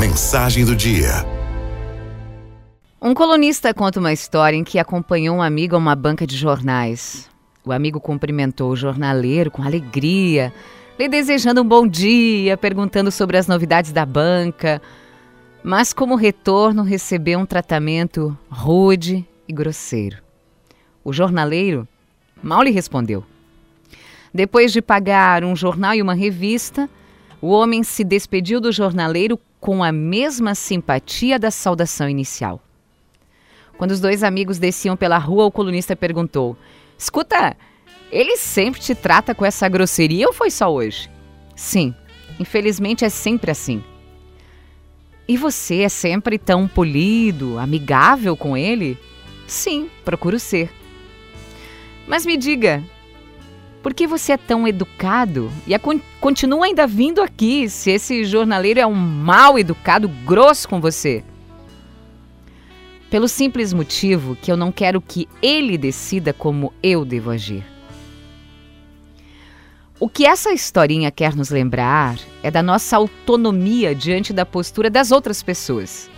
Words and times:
Mensagem 0.00 0.64
do 0.64 0.74
dia. 0.74 1.10
Um 3.02 3.12
colunista 3.12 3.74
conta 3.74 4.00
uma 4.00 4.14
história 4.14 4.56
em 4.56 4.64
que 4.64 4.78
acompanhou 4.78 5.36
um 5.36 5.42
amigo 5.42 5.74
a 5.76 5.78
uma 5.78 5.94
banca 5.94 6.26
de 6.26 6.38
jornais. 6.38 7.28
O 7.62 7.70
amigo 7.70 8.00
cumprimentou 8.00 8.70
o 8.70 8.76
jornaleiro 8.76 9.50
com 9.50 9.62
alegria, 9.62 10.54
lhe 10.98 11.06
desejando 11.06 11.60
um 11.60 11.68
bom 11.68 11.86
dia, 11.86 12.56
perguntando 12.56 13.12
sobre 13.12 13.36
as 13.36 13.46
novidades 13.46 13.92
da 13.92 14.06
banca. 14.06 14.80
Mas, 15.62 15.92
como 15.92 16.16
retorno, 16.16 16.82
recebeu 16.82 17.38
um 17.38 17.44
tratamento 17.44 18.34
rude 18.48 19.22
e 19.46 19.52
grosseiro. 19.52 20.16
O 21.04 21.12
jornaleiro 21.12 21.86
mal 22.42 22.62
lhe 22.62 22.70
respondeu. 22.70 23.22
Depois 24.32 24.72
de 24.72 24.80
pagar 24.80 25.44
um 25.44 25.54
jornal 25.54 25.94
e 25.94 26.00
uma 26.00 26.14
revista, 26.14 26.88
o 27.40 27.48
homem 27.48 27.82
se 27.82 28.04
despediu 28.04 28.60
do 28.60 28.70
jornaleiro 28.70 29.38
com 29.60 29.82
a 29.82 29.92
mesma 29.92 30.54
simpatia 30.54 31.38
da 31.38 31.50
saudação 31.50 32.08
inicial. 32.08 32.60
Quando 33.76 33.92
os 33.92 34.00
dois 34.00 34.22
amigos 34.22 34.58
desciam 34.58 34.96
pela 34.96 35.18
rua, 35.18 35.46
o 35.46 35.50
colunista 35.50 35.96
perguntou: 35.96 36.56
Escuta, 36.98 37.56
ele 38.10 38.36
sempre 38.36 38.80
te 38.80 38.94
trata 38.94 39.34
com 39.34 39.44
essa 39.44 39.68
grosseria 39.68 40.26
ou 40.26 40.32
foi 40.32 40.50
só 40.50 40.70
hoje? 40.72 41.08
Sim, 41.56 41.94
infelizmente 42.38 43.04
é 43.04 43.08
sempre 43.08 43.50
assim. 43.50 43.82
E 45.26 45.36
você 45.36 45.82
é 45.82 45.88
sempre 45.88 46.38
tão 46.38 46.66
polido, 46.66 47.58
amigável 47.58 48.36
com 48.36 48.56
ele? 48.56 48.98
Sim, 49.46 49.88
procuro 50.04 50.38
ser. 50.38 50.70
Mas 52.06 52.26
me 52.26 52.36
diga, 52.36 52.82
por 53.82 53.94
que 53.94 54.06
você 54.06 54.32
é 54.32 54.36
tão 54.36 54.68
educado 54.68 55.50
e 55.66 55.74
continua 56.20 56.66
ainda 56.66 56.86
vindo 56.86 57.22
aqui 57.22 57.68
se 57.68 57.90
esse 57.90 58.24
jornaleiro 58.24 58.78
é 58.78 58.86
um 58.86 58.94
mal 58.94 59.58
educado, 59.58 60.06
grosso 60.08 60.68
com 60.68 60.80
você? 60.80 61.24
Pelo 63.08 63.26
simples 63.26 63.72
motivo 63.72 64.36
que 64.36 64.52
eu 64.52 64.56
não 64.56 64.70
quero 64.70 65.00
que 65.00 65.26
ele 65.42 65.78
decida 65.78 66.32
como 66.32 66.72
eu 66.82 67.04
devo 67.04 67.30
agir. 67.30 67.64
O 69.98 70.08
que 70.08 70.26
essa 70.26 70.52
historinha 70.52 71.10
quer 71.10 71.34
nos 71.34 71.50
lembrar 71.50 72.18
é 72.42 72.50
da 72.50 72.62
nossa 72.62 72.96
autonomia 72.96 73.94
diante 73.94 74.32
da 74.32 74.46
postura 74.46 74.90
das 74.90 75.10
outras 75.10 75.42
pessoas. 75.42 76.10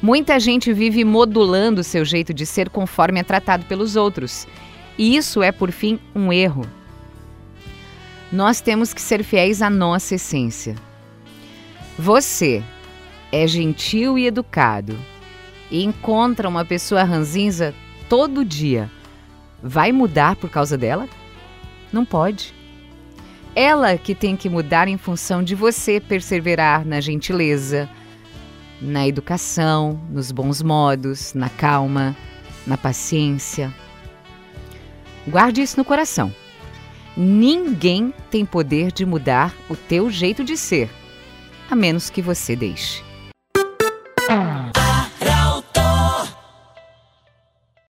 Muita 0.00 0.40
gente 0.40 0.72
vive 0.72 1.04
modulando 1.04 1.84
seu 1.84 2.04
jeito 2.04 2.32
de 2.32 2.46
ser 2.46 2.70
conforme 2.70 3.20
é 3.20 3.22
tratado 3.22 3.64
pelos 3.66 3.94
outros. 3.94 4.46
E 4.98 5.16
isso 5.16 5.42
é, 5.42 5.52
por 5.52 5.70
fim, 5.70 6.00
um 6.14 6.32
erro 6.32 6.66
nós 8.32 8.62
temos 8.62 8.94
que 8.94 9.00
ser 9.02 9.22
fiéis 9.22 9.60
à 9.60 9.68
nossa 9.68 10.14
essência. 10.14 10.74
Você 11.98 12.62
é 13.30 13.46
gentil 13.46 14.18
e 14.18 14.26
educado 14.26 14.98
e 15.70 15.84
encontra 15.84 16.48
uma 16.48 16.64
pessoa 16.64 17.02
ranzinza 17.02 17.74
todo 18.08 18.44
dia. 18.44 18.90
Vai 19.62 19.92
mudar 19.92 20.36
por 20.36 20.48
causa 20.48 20.78
dela? 20.78 21.06
Não 21.92 22.06
pode. 22.06 22.54
Ela 23.54 23.98
que 23.98 24.14
tem 24.14 24.34
que 24.34 24.48
mudar 24.48 24.88
em 24.88 24.96
função 24.96 25.42
de 25.42 25.54
você 25.54 26.00
perseverar 26.00 26.86
na 26.86 27.02
gentileza, 27.02 27.88
na 28.80 29.06
educação, 29.06 30.00
nos 30.10 30.32
bons 30.32 30.62
modos, 30.62 31.34
na 31.34 31.50
calma, 31.50 32.16
na 32.66 32.78
paciência. 32.78 33.72
Guarde 35.28 35.60
isso 35.60 35.76
no 35.76 35.84
coração. 35.84 36.32
Ninguém 37.16 38.12
tem 38.30 38.44
poder 38.44 38.90
de 38.90 39.04
mudar 39.04 39.54
o 39.68 39.76
teu 39.76 40.10
jeito 40.10 40.42
de 40.42 40.56
ser, 40.56 40.90
a 41.70 41.76
menos 41.76 42.08
que 42.08 42.22
você 42.22 42.56
deixe. 42.56 43.02